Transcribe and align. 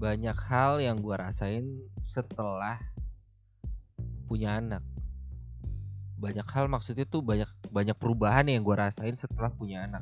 banyak 0.00 0.38
hal 0.48 0.80
yang 0.80 0.96
gue 0.96 1.12
rasain 1.12 1.76
setelah 2.00 2.80
punya 4.24 4.56
anak. 4.56 4.80
Banyak 6.16 6.48
hal 6.48 6.72
maksudnya 6.72 7.04
tuh 7.04 7.20
banyak 7.20 7.48
banyak 7.68 7.92
perubahan 8.00 8.48
yang 8.48 8.64
gue 8.64 8.72
rasain 8.72 9.12
setelah 9.12 9.52
punya 9.52 9.84
anak. 9.84 10.00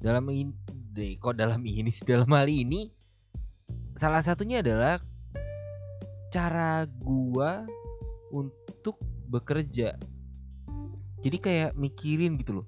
Dalam 0.00 0.24
ini 0.32 1.20
kok 1.20 1.36
dalam 1.36 1.60
ini 1.68 1.92
dalam 2.08 2.32
hal 2.32 2.48
ini 2.48 2.88
salah 3.92 4.24
satunya 4.24 4.64
adalah 4.64 5.04
cara 6.32 6.88
gua 6.88 7.68
untuk 8.32 8.96
bekerja. 9.28 10.00
Jadi 11.20 11.36
kayak 11.40 11.76
mikirin 11.76 12.40
gitu 12.40 12.64
loh 12.64 12.66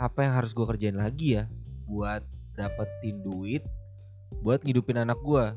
apa 0.00 0.24
yang 0.24 0.32
harus 0.32 0.56
gua 0.56 0.72
kerjain 0.72 0.96
lagi 0.96 1.38
ya 1.38 1.44
buat 1.84 2.22
dapetin 2.56 3.20
duit 3.22 3.62
buat 4.42 4.62
ngidupin 4.62 5.00
anak 5.00 5.18
gua. 5.22 5.56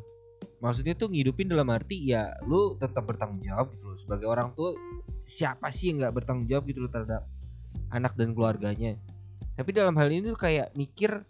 Maksudnya 0.61 0.93
tuh 0.93 1.09
ngidupin 1.09 1.49
dalam 1.49 1.69
arti 1.73 2.13
ya 2.13 2.37
lu 2.45 2.77
tetap 2.77 3.05
bertanggung 3.09 3.41
jawab 3.41 3.73
gitu 3.73 3.93
loh. 3.93 3.97
Sebagai 3.97 4.27
orang 4.29 4.53
tua 4.53 4.77
siapa 5.25 5.73
sih 5.73 5.93
yang 5.93 6.05
nggak 6.05 6.21
bertanggung 6.21 6.45
jawab 6.49 6.69
gitu 6.69 6.85
loh 6.85 6.91
terhadap 6.93 7.25
anak 7.89 8.13
dan 8.13 8.37
keluarganya? 8.37 8.97
Tapi 9.57 9.69
dalam 9.73 9.97
hal 9.97 10.09
ini 10.09 10.31
tuh 10.33 10.37
kayak 10.37 10.73
mikir 10.77 11.25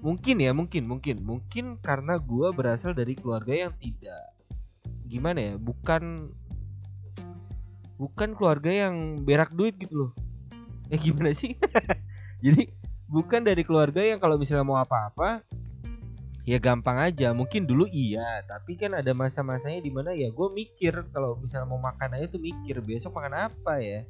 mungkin 0.00 0.36
ya 0.38 0.54
mungkin 0.54 0.86
mungkin. 0.86 1.16
Mungkin 1.22 1.64
karena 1.82 2.18
gue 2.18 2.48
berasal 2.54 2.94
dari 2.94 3.18
keluarga 3.18 3.54
yang 3.54 3.72
tidak 3.78 4.34
gimana 5.10 5.42
ya 5.42 5.54
bukan 5.58 6.30
bukan 7.98 8.38
keluarga 8.38 8.70
yang 8.70 9.26
berak 9.26 9.50
duit 9.50 9.74
gitu 9.76 10.06
loh. 10.06 10.12
Ya 10.88 10.96
gimana 10.98 11.34
sih? 11.34 11.58
Jadi 12.44 12.70
bukan 13.10 13.42
dari 13.42 13.66
keluarga 13.66 14.00
yang 14.00 14.22
kalau 14.22 14.38
misalnya 14.38 14.62
mau 14.62 14.78
apa-apa 14.78 15.42
ya 16.48 16.56
gampang 16.56 16.96
aja 16.96 17.36
mungkin 17.36 17.68
dulu 17.68 17.84
iya 17.90 18.40
tapi 18.48 18.76
kan 18.80 18.96
ada 18.96 19.12
masa-masanya 19.12 19.84
di 19.84 19.92
mana 19.92 20.16
ya 20.16 20.32
gue 20.32 20.48
mikir 20.52 20.92
kalau 21.12 21.36
misalnya 21.36 21.68
mau 21.68 21.80
makan 21.80 22.16
aja 22.16 22.32
tuh 22.32 22.40
mikir 22.40 22.80
besok 22.80 23.16
makan 23.16 23.50
apa 23.50 23.80
ya? 23.80 24.08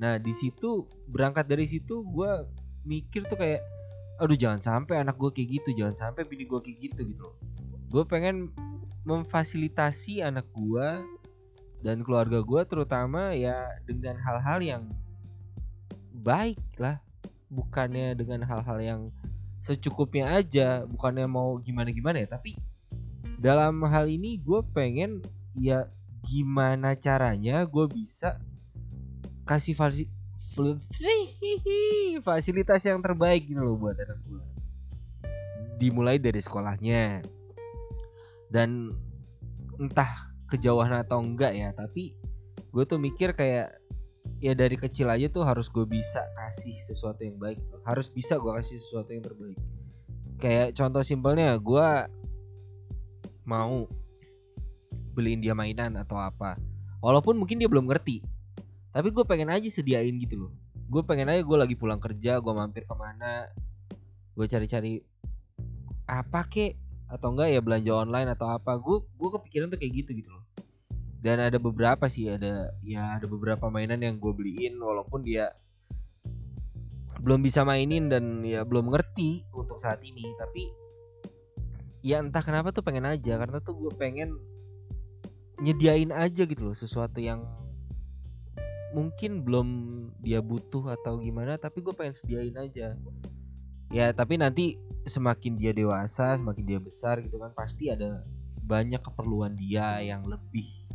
Nah 0.00 0.16
di 0.16 0.32
situ 0.32 0.84
berangkat 1.08 1.48
dari 1.48 1.64
situ 1.68 2.04
gue 2.04 2.30
mikir 2.84 3.28
tuh 3.28 3.36
kayak 3.36 3.60
aduh 4.20 4.36
jangan 4.36 4.60
sampai 4.60 5.00
anak 5.00 5.16
gue 5.16 5.30
kayak 5.32 5.48
gitu 5.60 5.72
jangan 5.72 5.96
sampai 5.96 6.28
bini 6.28 6.44
gue 6.44 6.60
kayak 6.60 6.78
gitu 6.92 7.00
gitu 7.08 7.28
gue 7.90 8.04
pengen 8.04 8.52
memfasilitasi 9.08 10.20
anak 10.20 10.44
gue 10.52 10.88
dan 11.80 12.04
keluarga 12.04 12.44
gue 12.44 12.62
terutama 12.68 13.32
ya 13.32 13.64
dengan 13.88 14.20
hal-hal 14.20 14.60
yang 14.60 14.84
baik 16.20 16.60
lah 16.76 17.00
bukannya 17.48 18.12
dengan 18.12 18.44
hal-hal 18.44 18.78
yang 18.78 19.00
secukupnya 19.60 20.40
aja 20.40 20.88
bukannya 20.88 21.28
mau 21.28 21.60
gimana-gimana 21.60 22.24
ya 22.24 22.28
tapi 22.36 22.56
dalam 23.40 23.80
hal 23.88 24.08
ini 24.08 24.36
gue 24.40 24.60
pengen 24.72 25.20
ya 25.56 25.88
gimana 26.24 26.96
caranya 26.96 27.64
gue 27.64 27.86
bisa 27.88 28.36
kasih 29.48 29.76
fasilitas 32.26 32.84
yang 32.84 33.00
terbaik 33.00 33.48
gitu 33.48 33.64
loh 33.64 33.80
buat 33.80 33.96
anak 33.96 34.20
gue 34.28 34.44
dimulai 35.80 36.20
dari 36.20 36.44
sekolahnya. 36.44 37.24
Dan 38.52 38.92
entah 39.80 40.28
kejauhan 40.52 40.92
atau 40.92 41.24
enggak 41.24 41.56
ya 41.56 41.72
tapi 41.72 42.12
gue 42.68 42.84
tuh 42.84 43.00
mikir 43.00 43.32
kayak 43.32 43.79
ya 44.38 44.54
dari 44.54 44.78
kecil 44.78 45.10
aja 45.10 45.26
tuh 45.26 45.42
harus 45.42 45.66
gue 45.66 45.82
bisa 45.82 46.22
kasih 46.38 46.72
sesuatu 46.86 47.26
yang 47.26 47.36
baik 47.36 47.58
harus 47.82 48.06
bisa 48.06 48.38
gue 48.38 48.52
kasih 48.54 48.78
sesuatu 48.78 49.10
yang 49.10 49.24
terbaik. 49.26 49.58
Kayak 50.40 50.78
contoh 50.78 51.02
simpelnya 51.04 51.52
gue 51.58 51.88
mau 53.44 53.90
beliin 55.12 55.42
dia 55.42 55.52
mainan 55.52 55.98
atau 55.98 56.16
apa. 56.16 56.54
Walaupun 57.02 57.36
mungkin 57.36 57.58
dia 57.58 57.66
belum 57.66 57.90
ngerti 57.90 58.22
tapi 58.90 59.14
gue 59.14 59.22
pengen 59.22 59.50
aja 59.54 59.66
sediain 59.70 60.14
gitu 60.18 60.46
loh. 60.46 60.52
Gue 60.90 61.06
pengen 61.06 61.30
aja 61.30 61.42
gue 61.42 61.58
lagi 61.58 61.74
pulang 61.78 62.02
kerja 62.02 62.42
gue 62.42 62.52
mampir 62.54 62.86
ke 62.86 62.94
mana 62.98 63.46
gue 64.34 64.46
cari-cari 64.46 65.02
apa 66.10 66.42
kek 66.50 66.74
atau 67.10 67.34
enggak 67.34 67.54
ya 67.54 67.60
belanja 67.62 67.92
online 67.94 68.28
atau 68.34 68.50
apa. 68.50 68.74
Gue 68.82 69.02
gue 69.04 69.28
kepikiran 69.38 69.70
tuh 69.70 69.78
kayak 69.78 69.92
gitu 70.06 70.10
gitu 70.18 70.30
loh 70.34 70.49
dan 71.20 71.36
ada 71.36 71.60
beberapa 71.60 72.08
sih 72.08 72.32
ada 72.32 72.72
ya 72.80 73.20
ada 73.20 73.28
beberapa 73.28 73.68
mainan 73.68 74.00
yang 74.00 74.16
gue 74.16 74.32
beliin 74.32 74.80
walaupun 74.80 75.20
dia 75.20 75.52
belum 77.20 77.44
bisa 77.44 77.60
mainin 77.62 78.08
dan 78.08 78.40
ya 78.40 78.64
belum 78.64 78.88
ngerti 78.88 79.44
untuk 79.52 79.76
saat 79.76 80.00
ini. 80.00 80.24
Tapi 80.40 80.72
ya 82.00 82.24
entah 82.24 82.40
kenapa 82.40 82.72
tuh 82.72 82.80
pengen 82.80 83.04
aja 83.04 83.36
karena 83.36 83.60
tuh 83.60 83.76
gue 83.76 83.92
pengen 84.00 84.40
nyediain 85.60 86.08
aja 86.08 86.48
gitu 86.48 86.72
loh 86.72 86.76
sesuatu 86.76 87.20
yang 87.20 87.44
mungkin 88.96 89.44
belum 89.44 89.68
dia 90.24 90.40
butuh 90.40 90.96
atau 90.96 91.20
gimana 91.20 91.60
tapi 91.60 91.84
gue 91.84 91.92
pengen 91.92 92.16
sediain 92.16 92.56
aja. 92.56 92.96
Ya 93.92 94.06
tapi 94.16 94.40
nanti 94.40 94.80
semakin 95.04 95.60
dia 95.60 95.76
dewasa 95.76 96.40
semakin 96.40 96.64
dia 96.64 96.80
besar 96.80 97.20
gitu 97.20 97.36
kan 97.36 97.52
pasti 97.52 97.92
ada 97.92 98.24
banyak 98.64 99.02
keperluan 99.02 99.58
dia 99.58 100.00
yang 100.00 100.24
lebih 100.24 100.89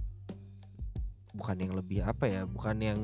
bukan 1.35 1.59
yang 1.59 1.73
lebih 1.75 1.99
apa 2.01 2.25
ya 2.31 2.41
bukan 2.47 2.77
yang 2.79 2.99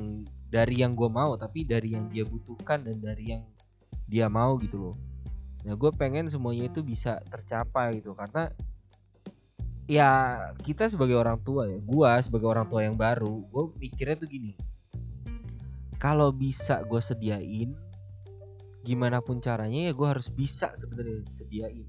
dari 0.48 0.80
yang 0.80 0.96
gue 0.96 1.08
mau 1.08 1.36
tapi 1.36 1.68
dari 1.68 1.92
yang 1.92 2.08
dia 2.08 2.24
butuhkan 2.24 2.84
dan 2.84 2.98
dari 2.98 3.36
yang 3.36 3.44
dia 4.08 4.28
mau 4.28 4.56
gitu 4.60 4.90
loh. 4.90 4.96
Nah 5.64 5.76
gue 5.76 5.90
pengen 5.94 6.28
semuanya 6.28 6.68
itu 6.68 6.80
bisa 6.80 7.20
tercapai 7.28 8.00
gitu 8.00 8.16
karena 8.16 8.50
ya 9.86 10.10
kita 10.64 10.88
sebagai 10.88 11.16
orang 11.16 11.40
tua 11.44 11.68
ya 11.68 11.78
gue 11.78 12.10
sebagai 12.24 12.48
orang 12.48 12.66
tua 12.68 12.84
yang 12.84 12.96
baru 12.96 13.44
gue 13.48 13.64
mikirnya 13.80 14.16
tuh 14.16 14.28
gini. 14.28 14.52
Kalau 16.00 16.34
bisa 16.34 16.82
gue 16.82 16.98
sediain 16.98 17.72
gimana 18.82 19.22
pun 19.22 19.38
caranya 19.38 19.88
ya 19.88 19.92
gue 19.94 20.08
harus 20.08 20.28
bisa 20.32 20.74
sebenarnya 20.74 21.22
sediain. 21.30 21.86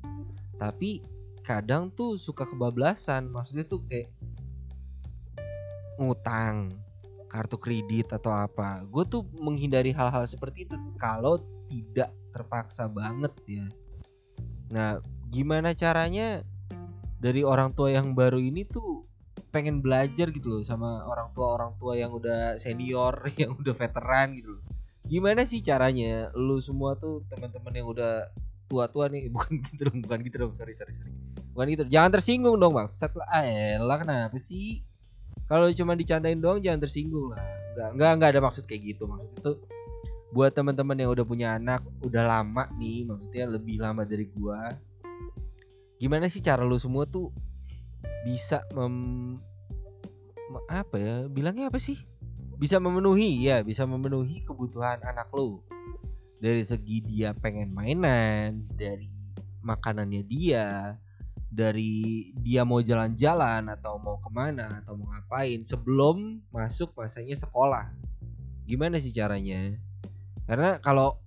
Tapi 0.60 1.02
kadang 1.44 1.92
tuh 1.92 2.16
suka 2.16 2.48
kebablasan 2.48 3.28
maksudnya 3.28 3.68
tuh 3.68 3.84
kayak 3.84 4.08
ngutang 5.98 6.74
kartu 7.34 7.58
kredit 7.58 8.14
atau 8.14 8.30
apa. 8.30 8.86
Gue 8.86 9.04
tuh 9.10 9.26
menghindari 9.42 9.90
hal-hal 9.90 10.30
seperti 10.30 10.70
itu 10.70 10.78
kalau 11.02 11.42
tidak 11.66 12.14
terpaksa 12.30 12.86
banget 12.86 13.34
ya. 13.50 13.66
Nah 14.70 15.02
gimana 15.34 15.74
caranya 15.74 16.46
dari 17.18 17.42
orang 17.42 17.74
tua 17.74 17.90
yang 17.90 18.14
baru 18.14 18.38
ini 18.38 18.70
tuh 18.70 19.10
pengen 19.50 19.82
belajar 19.82 20.30
gitu 20.34 20.50
loh 20.50 20.64
sama 20.66 21.06
orang 21.06 21.30
tua 21.34 21.58
orang 21.58 21.74
tua 21.78 21.94
yang 21.98 22.14
udah 22.14 22.58
senior 22.62 23.18
yang 23.42 23.58
udah 23.58 23.74
veteran 23.74 24.38
gitu 24.38 24.58
loh. 24.58 24.64
Gimana 25.10 25.42
sih 25.50 25.60
caranya 25.66 26.30
lu 26.38 26.62
semua 26.62 26.94
tuh 26.94 27.26
teman-teman 27.34 27.74
yang 27.74 27.88
udah 27.90 28.30
tua-tua 28.70 29.10
nih? 29.10 29.30
Bukan 29.34 29.58
gitu 29.62 29.90
dong 29.90 30.00
bukan 30.06 30.20
gitu 30.22 30.38
dong. 30.38 30.54
Sorry 30.54 30.78
sorry 30.78 30.94
sorry. 30.94 31.14
Bukan 31.58 31.66
gitu. 31.74 31.84
Jangan 31.90 32.14
tersinggung 32.14 32.58
dong 32.62 32.78
bang. 32.78 32.90
Setelah 32.90 33.26
ah 33.30 33.46
elah 33.46 33.98
kenapa 34.02 34.38
sih 34.38 34.86
kalau 35.48 35.68
cuma 35.76 35.94
dicandain 35.94 36.40
doang 36.40 36.64
jangan 36.64 36.84
tersinggung 36.84 37.34
lah. 37.34 37.44
Nggak 37.74 37.90
nggak 37.98 38.12
nggak 38.18 38.30
ada 38.38 38.42
maksud 38.42 38.64
kayak 38.68 38.96
gitu. 38.96 39.04
Maksud 39.10 39.34
itu 39.38 39.52
buat 40.34 40.50
teman-teman 40.50 40.98
yang 40.98 41.14
udah 41.14 41.26
punya 41.30 41.48
anak 41.62 41.86
udah 42.02 42.26
lama 42.26 42.66
nih 42.82 43.06
maksudnya 43.06 43.46
lebih 43.54 43.78
lama 43.78 44.02
dari 44.02 44.26
gua 44.34 44.66
gimana 46.02 46.26
sih 46.26 46.42
cara 46.42 46.66
lu 46.66 46.74
semua 46.82 47.06
tuh 47.06 47.30
bisa 48.26 48.66
mem 48.74 49.38
apa 50.68 50.96
ya 50.98 51.16
bilangnya 51.30 51.70
apa 51.70 51.78
sih? 51.78 51.96
Bisa 52.58 52.82
memenuhi 52.82 53.46
ya 53.46 53.62
bisa 53.62 53.86
memenuhi 53.86 54.42
kebutuhan 54.44 55.00
anak 55.06 55.30
lu. 55.32 55.62
Dari 56.44 56.60
segi 56.66 57.00
dia 57.00 57.32
pengen 57.32 57.72
mainan 57.72 58.68
dari 58.76 59.08
makanannya 59.64 60.22
dia 60.28 61.00
dari 61.54 62.34
dia 62.42 62.66
mau 62.66 62.82
jalan-jalan 62.82 63.70
atau 63.70 64.02
mau 64.02 64.18
ke 64.18 64.30
mana 64.34 64.82
atau 64.82 64.98
mau 64.98 65.14
ngapain 65.14 65.62
sebelum 65.62 66.42
masuk 66.50 66.98
masanya 66.98 67.38
sekolah. 67.38 67.94
Gimana 68.66 68.98
sih 68.98 69.14
caranya? 69.14 69.78
Karena 70.50 70.82
kalau 70.82 71.22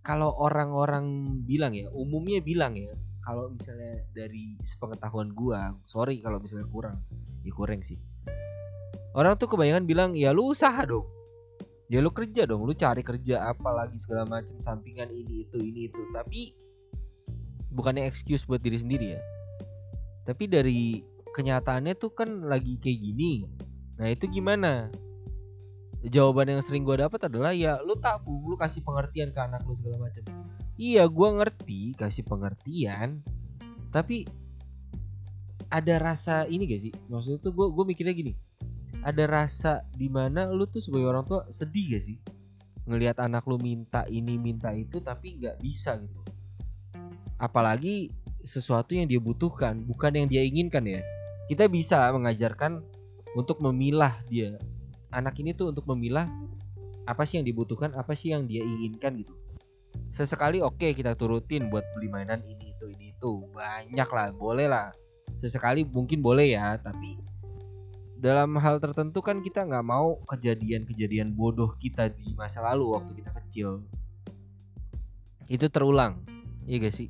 kalau 0.00 0.32
orang-orang 0.40 1.38
bilang 1.44 1.76
ya 1.76 1.92
umumnya 1.92 2.40
bilang 2.40 2.72
ya 2.72 2.96
kalau 3.20 3.52
misalnya 3.52 4.00
dari 4.16 4.56
sepengetahuan 4.64 5.34
gua 5.36 5.76
sorry 5.84 6.24
kalau 6.24 6.40
misalnya 6.40 6.64
kurang 6.72 7.04
ya 7.44 7.52
sih. 7.84 8.00
Orang 9.12 9.36
tuh 9.36 9.48
kebanyakan 9.52 9.84
bilang 9.84 10.10
ya 10.16 10.32
lu 10.32 10.56
usaha 10.56 10.80
dong. 10.88 11.04
Ya 11.92 12.00
lu 12.00 12.10
kerja 12.10 12.48
dong 12.48 12.64
lu 12.64 12.72
cari 12.72 13.04
kerja 13.04 13.52
apa 13.52 13.70
lagi 13.70 14.00
segala 14.00 14.24
macam 14.24 14.56
sampingan 14.58 15.12
ini 15.12 15.44
itu 15.44 15.60
ini 15.60 15.92
itu. 15.92 16.00
Tapi 16.10 16.56
bukannya 17.76 18.08
excuse 18.08 18.48
buat 18.48 18.64
diri 18.64 18.80
sendiri 18.80 19.06
ya 19.14 19.20
tapi 20.26 20.50
dari 20.50 21.00
kenyataannya 21.32 21.94
tuh 21.94 22.10
kan 22.10 22.28
lagi 22.42 22.76
kayak 22.82 22.98
gini. 22.98 23.46
Nah 23.96 24.10
itu 24.10 24.26
gimana? 24.26 24.90
Jawaban 26.06 26.50
yang 26.50 26.62
sering 26.62 26.82
gue 26.82 26.98
dapat 26.98 27.30
adalah 27.30 27.54
ya 27.54 27.78
lu 27.82 27.94
tak 27.98 28.26
lu 28.26 28.58
kasih 28.58 28.82
pengertian 28.82 29.30
ke 29.30 29.40
anak 29.40 29.62
lu 29.62 29.72
segala 29.78 30.02
macam. 30.02 30.26
Iya 30.76 31.06
gue 31.06 31.28
ngerti 31.40 31.80
kasih 31.94 32.26
pengertian 32.26 33.22
tapi 33.94 34.26
ada 35.70 35.98
rasa 36.02 36.44
ini 36.50 36.66
gak 36.68 36.82
sih? 36.82 36.92
Maksudnya 37.08 37.38
tuh 37.40 37.54
gue 37.54 37.66
gue 37.70 37.84
mikirnya 37.86 38.14
gini 38.14 38.34
ada 39.06 39.24
rasa 39.30 39.86
di 39.94 40.10
mana 40.10 40.50
lu 40.50 40.66
tuh 40.66 40.82
sebagai 40.82 41.06
orang 41.10 41.24
tua 41.26 41.46
sedih 41.54 41.96
gak 41.96 42.04
sih? 42.10 42.18
Ngelihat 42.86 43.18
anak 43.22 43.46
lu 43.46 43.58
minta 43.58 44.02
ini 44.10 44.38
minta 44.38 44.70
itu 44.74 45.02
tapi 45.02 45.38
nggak 45.42 45.58
bisa 45.58 45.98
gitu. 45.98 46.22
Apalagi 47.38 48.14
sesuatu 48.46 48.94
yang 48.94 49.10
dia 49.10 49.18
butuhkan 49.18 49.82
bukan 49.82 50.14
yang 50.14 50.26
dia 50.30 50.46
inginkan 50.46 50.86
ya. 50.86 51.02
Kita 51.50 51.66
bisa 51.66 52.06
mengajarkan 52.14 52.80
untuk 53.34 53.58
memilah 53.58 54.22
dia. 54.30 54.54
Anak 55.10 55.36
ini 55.42 55.52
tuh 55.52 55.74
untuk 55.74 55.84
memilah 55.90 56.30
apa 57.06 57.22
sih 57.26 57.38
yang 57.42 57.46
dibutuhkan 57.46 57.94
apa 57.98 58.14
sih 58.14 58.32
yang 58.32 58.46
dia 58.46 58.62
inginkan 58.62 59.18
gitu. 59.20 59.34
Sesekali 60.14 60.62
oke 60.62 60.78
okay, 60.78 60.90
kita 60.94 61.18
turutin 61.18 61.68
buat 61.68 61.82
beli 61.98 62.08
mainan 62.08 62.40
ini 62.46 62.72
itu 62.72 62.86
ini 62.88 63.12
itu. 63.12 63.46
Banyak 63.50 64.08
lah 64.10 64.30
boleh 64.30 64.70
lah. 64.70 64.94
Sesekali 65.42 65.82
mungkin 65.82 66.22
boleh 66.22 66.54
ya 66.54 66.78
tapi 66.78 67.18
dalam 68.16 68.56
hal 68.56 68.80
tertentu 68.80 69.20
kan 69.20 69.44
kita 69.44 69.68
nggak 69.68 69.84
mau 69.84 70.16
kejadian-kejadian 70.24 71.36
bodoh 71.36 71.76
kita 71.76 72.08
di 72.08 72.32
masa 72.32 72.64
lalu 72.64 72.94
waktu 72.94 73.12
kita 73.12 73.30
kecil. 73.34 73.82
Itu 75.46 75.70
terulang 75.70 76.36
iya 76.66 76.82
gak 76.82 76.94
sih 76.94 77.08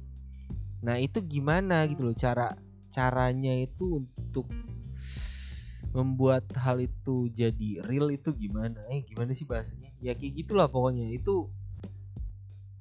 nah 0.87 0.95
itu 1.03 1.19
gimana 1.27 1.83
gitu 1.91 2.07
loh 2.07 2.15
cara 2.15 2.55
caranya 2.95 3.51
itu 3.59 4.07
untuk 4.07 4.47
membuat 5.97 6.45
hal 6.61 6.77
itu 6.77 7.33
jadi 7.33 7.81
real 7.89 8.13
itu 8.13 8.37
gimana? 8.37 8.77
Eh 8.93 9.01
gimana 9.09 9.33
sih 9.33 9.49
bahasanya? 9.49 9.89
Ya 10.05 10.13
kayak 10.13 10.45
gitulah 10.45 10.69
pokoknya. 10.69 11.09
Itu 11.17 11.49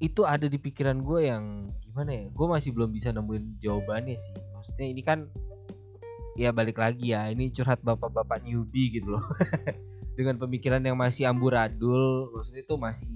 itu 0.03 0.27
ada 0.27 0.51
di 0.51 0.59
pikiran 0.59 0.99
gue 0.99 1.31
yang 1.31 1.71
gimana 1.79 2.11
ya? 2.11 2.25
Gue 2.27 2.47
masih 2.51 2.75
belum 2.75 2.91
bisa 2.91 3.15
nemuin 3.15 3.55
jawabannya 3.63 4.19
sih. 4.19 4.35
Maksudnya 4.51 4.87
ini 4.91 4.99
kan 4.99 5.31
ya 6.35 6.51
balik 6.51 6.75
lagi 6.75 7.15
ya 7.15 7.31
ini 7.31 7.47
curhat 7.55 7.79
bapak-bapak 7.79 8.43
newbie 8.43 8.99
gitu 8.99 9.15
loh. 9.15 9.23
Dengan 10.19 10.35
pemikiran 10.35 10.83
yang 10.83 10.99
masih 10.99 11.27
amburadul 11.27 12.31
maksudnya 12.35 12.67
itu 12.67 12.75
masih 12.75 13.07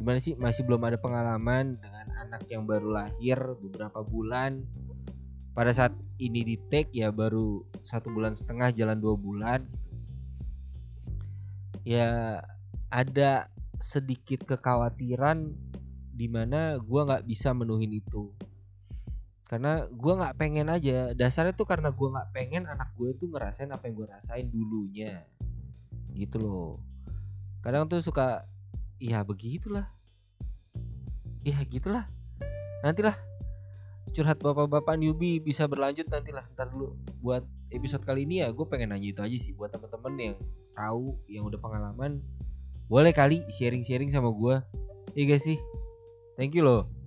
gimana 0.00 0.16
sih? 0.16 0.32
Masih 0.40 0.64
belum 0.64 0.80
ada 0.88 0.96
pengalaman 0.96 1.76
dengan 1.76 2.08
anak 2.24 2.48
yang 2.48 2.64
baru 2.64 2.88
lahir 2.88 3.36
beberapa 3.60 4.00
bulan. 4.00 4.64
Pada 5.52 5.76
saat 5.76 5.92
ini 6.16 6.40
di 6.40 6.56
take 6.72 6.88
ya 6.96 7.12
baru 7.12 7.60
satu 7.84 8.08
bulan 8.08 8.32
setengah 8.32 8.72
jalan 8.72 8.96
dua 8.96 9.14
bulan 9.20 9.60
gitu. 9.68 10.00
Ya 11.84 12.40
ada 12.88 13.52
sedikit 13.76 14.48
kekhawatiran 14.48 15.52
di 16.16 16.28
mana 16.28 16.80
gue 16.80 17.00
nggak 17.04 17.28
bisa 17.28 17.52
menuhin 17.52 18.00
itu. 18.00 18.32
Karena 19.44 19.84
gue 19.84 20.12
nggak 20.16 20.36
pengen 20.40 20.72
aja. 20.72 21.12
Dasarnya 21.12 21.52
tuh 21.52 21.68
karena 21.68 21.92
gue 21.92 22.08
nggak 22.08 22.30
pengen 22.32 22.64
anak 22.64 22.96
gue 22.96 23.12
tuh 23.20 23.28
ngerasain 23.28 23.68
apa 23.68 23.84
yang 23.84 24.00
gue 24.00 24.08
rasain 24.08 24.46
dulunya. 24.48 25.28
Gitu 26.16 26.40
loh. 26.40 26.80
Kadang 27.60 27.84
tuh 27.84 28.00
suka 28.00 28.48
iya 29.00 29.24
begitulah. 29.24 29.88
Iya 31.40 31.64
gitulah. 31.64 32.04
Nantilah 32.84 33.16
curhat 34.12 34.38
bapak-bapak 34.44 35.00
newbie 35.00 35.40
bisa 35.40 35.64
berlanjut 35.64 36.06
nantilah. 36.12 36.44
Ntar 36.54 36.68
dulu 36.68 36.94
buat 37.24 37.42
episode 37.72 38.04
kali 38.04 38.28
ini 38.28 38.44
ya 38.44 38.52
gue 38.52 38.66
pengen 38.68 38.92
nanya 38.92 39.08
itu 39.16 39.20
aja 39.24 39.36
sih 39.40 39.56
buat 39.56 39.72
temen-temen 39.72 40.14
yang 40.20 40.36
tahu 40.76 41.16
yang 41.26 41.48
udah 41.48 41.58
pengalaman. 41.58 42.20
Boleh 42.92 43.16
kali 43.16 43.42
sharing-sharing 43.48 44.12
sama 44.12 44.28
gue 44.30 44.60
iya 45.16 45.24
gak 45.32 45.42
sih? 45.42 45.58
Thank 46.36 46.54
you 46.54 46.62
loh. 46.62 46.99